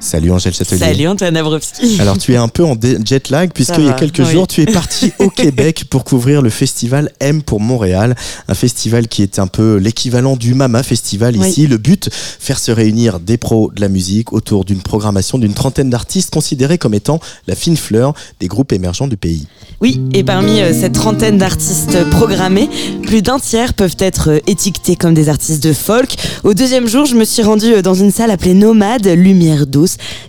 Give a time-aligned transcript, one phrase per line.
[0.00, 0.78] Salut Angèle Châtelier.
[0.78, 1.96] Salut Antoine Abrowski.
[2.00, 4.66] Alors tu es un peu en jet lag puisqu'il y a quelques jours tu es
[4.72, 8.14] parti au Québec pour couvrir le festival M pour Montréal,
[8.46, 11.66] un festival qui est un peu l'équivalent du Mama Festival ici.
[11.66, 15.90] Le but, faire se réunir des pros de la musique autour d'une programmation d'une trentaine
[15.90, 19.46] d'artistes considérés comme étant la fine fleur des groupes émergents du pays.
[19.80, 22.68] Oui, et parmi euh, cette trentaine d'artistes programmés,
[23.02, 26.16] plus d'un tiers peuvent être euh, étiquetés comme des artistes de folk.
[26.42, 29.66] Au deuxième jour, je me suis rendue euh, dans une salle appelée Nomade, lumière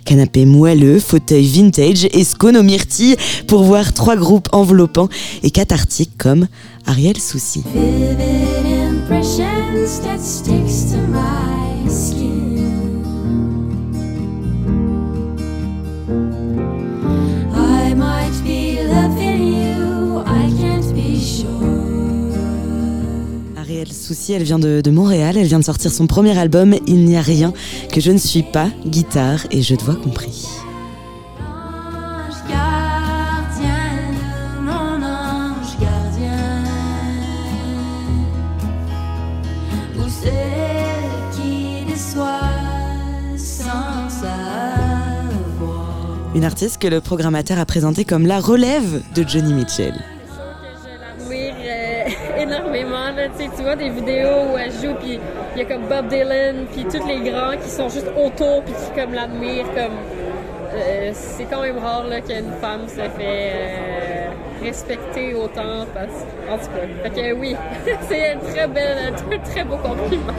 [0.04, 2.56] canapé moelleux, fauteuil vintage et scone
[3.46, 5.08] pour voir trois groupes enveloppants
[5.42, 6.46] et cathartiques comme
[6.86, 7.62] Ariel Souci.
[23.92, 27.16] Souci, elle vient de, de, Montréal, elle vient de sortir son premier album Il n'y
[27.16, 27.52] a rien
[27.92, 30.46] que je ne suis pas, guitare et jeu de voix compris.
[46.34, 49.94] Une artiste que le programmateur a présentée comme la relève de Johnny Mitchell.
[52.38, 53.10] énormément.
[53.16, 55.18] Là, tu vois des vidéos où elle joue, puis
[55.54, 58.74] il y a comme Bob Dylan, puis tous les grands qui sont juste autour, puis
[58.74, 59.66] qui comme l'admirent.
[59.74, 59.96] Comme,
[60.74, 64.28] euh, c'est quand même rare qu'une femme se fait euh,
[64.62, 65.86] respecter autant.
[65.92, 67.56] Parce, en tout cas, fait que oui,
[68.08, 70.32] c'est un très, belle, très, très beau compliment.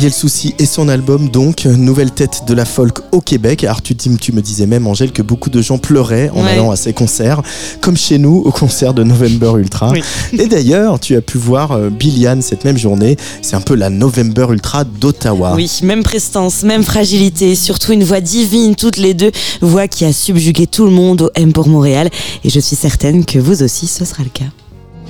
[0.00, 3.64] Ariel Souci et son album donc nouvelle tête de la folk au Québec.
[3.64, 6.52] Alors tu, tu me disais même Angèle que beaucoup de gens pleuraient en Ouais.
[6.52, 7.42] allant à ces concerts,
[7.82, 9.90] comme chez nous au concert de November Ultra.
[9.90, 10.00] Oui.
[10.32, 13.18] Et d'ailleurs tu as pu voir euh, Billiane cette même journée.
[13.42, 15.52] C'est un peu la November Ultra d'Ottawa.
[15.54, 20.14] Oui, même prestance, même fragilité, surtout une voix divine, toutes les deux, voix qui a
[20.14, 22.08] subjugué tout le monde au M pour Montréal.
[22.42, 24.44] Et je suis certaine que vous aussi, ce sera le cas.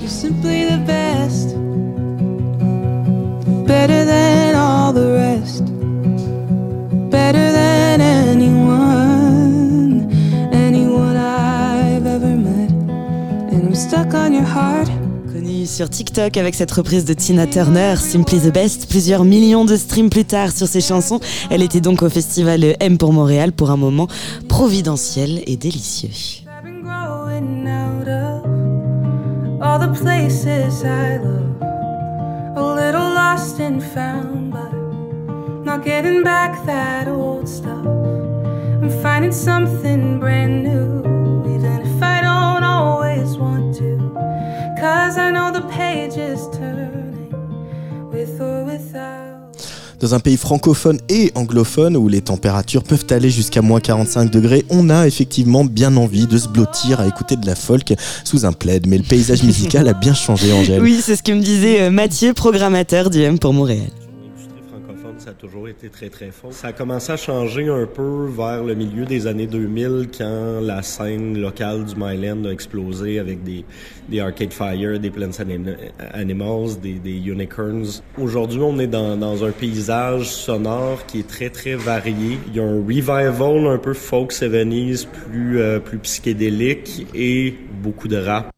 [0.01, 1.55] You're simply the best,
[3.65, 4.40] better than
[13.61, 14.89] And I'm stuck on your heart.
[15.31, 19.75] Connue sur TikTok avec cette reprise de Tina Turner, Simply the Best, plusieurs millions de
[19.75, 21.19] streams plus tard sur ses chansons.
[21.51, 24.07] Elle était donc au festival M pour Montréal pour un moment
[24.49, 26.09] providentiel et délicieux.
[26.47, 31.61] I've been growing out of all the places I love.
[32.55, 34.73] A little lost and found, but
[35.63, 37.85] not getting back that old stuff.
[38.81, 41.03] I'm finding something brand new,
[49.99, 54.65] Dans un pays francophone et anglophone où les températures peuvent aller jusqu'à moins 45 degrés,
[54.69, 58.51] on a effectivement bien envie de se blottir à écouter de la folk sous un
[58.51, 58.87] plaid.
[58.87, 60.81] Mais le paysage musical a bien changé, Angèle.
[60.81, 63.91] Oui, c'est ce que me disait euh, Mathieu, programmateur du M pour Montréal.
[65.23, 66.51] Ça a toujours été très très fort.
[66.51, 70.81] Ça a commencé à changer un peu vers le milieu des années 2000 quand la
[70.81, 73.63] scène locale du Myland a explosé avec des,
[74.09, 75.77] des Arcade Fire, des Plants Anim-
[76.13, 78.01] Animals, des, des Unicorns.
[78.17, 82.39] Aujourd'hui, on est dans, dans un paysage sonore qui est très très varié.
[82.47, 88.07] Il y a un revival un peu folk 70s, plus, euh, plus psychédélique et beaucoup
[88.07, 88.49] de rap.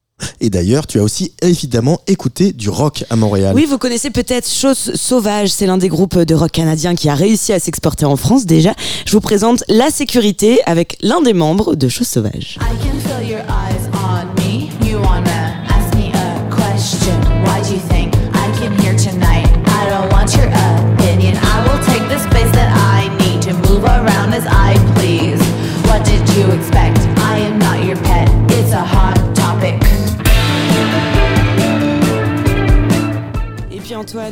[0.44, 3.54] Et d'ailleurs, tu as aussi évidemment écouté du rock à Montréal.
[3.56, 7.16] Oui, vous connaissez peut-être Chose Sauvage, c'est l'un des groupes de rock canadiens qui a
[7.16, 8.74] réussi à s'exporter en France déjà.
[9.06, 12.60] Je vous présente La Sécurité avec l'un des membres de Chose Sauvage.
[12.60, 13.03] I can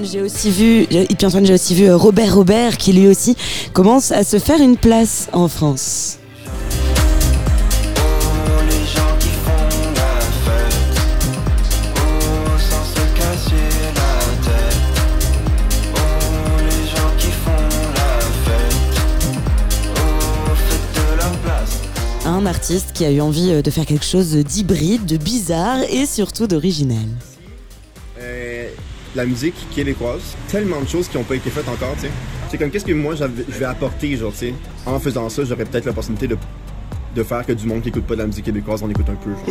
[0.04, 1.06] J'ai aussi vu, euh,
[1.44, 3.36] j'ai aussi vu euh, Robert Robert qui lui aussi
[3.74, 6.18] commence à se faire une place en France.
[22.24, 26.06] un artiste qui a eu envie euh, de faire quelque chose d'hybride, de bizarre et
[26.06, 27.06] surtout d'original.
[29.16, 32.12] La musique québécoise, tellement de choses qui n'ont pas été faites encore, tu sais.
[32.50, 34.54] C'est comme qu'est-ce que moi je vais apporter, genre, tu sais.
[34.86, 36.38] En faisant ça, j'aurais peut-être l'opportunité de,
[37.16, 39.16] de faire que du monde qui écoute pas de la musique québécoise en écoute un
[39.16, 39.46] peu, genre.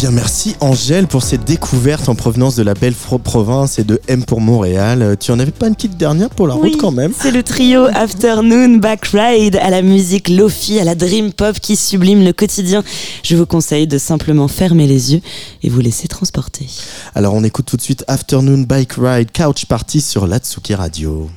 [0.00, 4.24] Bien, merci Angèle pour cette découverte en provenance de la belle province et de M
[4.24, 5.02] pour Montréal.
[5.02, 7.12] Euh, Tu en avais pas une petite dernière pour la Oui, route quand même?
[7.20, 11.76] C'est le trio Afternoon Back Ride à la musique lofi, à la dream pop qui
[11.76, 12.82] sublime le quotidien.
[13.22, 15.20] Je vous conseille de simplement fermer les yeux
[15.62, 16.66] et vous laisser transporter.
[17.14, 21.28] Alors, on écoute tout de suite Afternoon Bike Ride Couch Party sur l'Atsuki Radio.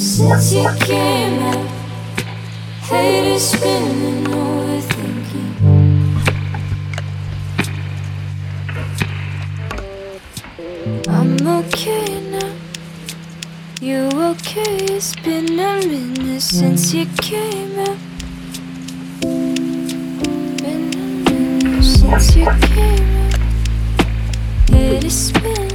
[0.00, 1.66] Since you came out.
[2.80, 5.54] Head is spinning, overthinking.
[11.08, 12.52] I'm okay now.
[13.80, 14.76] You okay?
[14.96, 17.98] It's been a minute since you came out.
[19.20, 23.38] Been a minute since you came out.
[24.72, 25.69] It is spinning,